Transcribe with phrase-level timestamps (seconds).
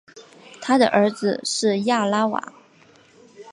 [0.59, 2.53] 他的儿子是亚拉瓦。